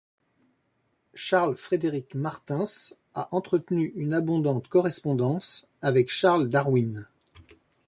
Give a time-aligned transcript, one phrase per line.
[1.13, 2.63] Charles Frédéric Martins
[3.13, 7.07] a entretenu une abondante correspondance avec Charles Darwin.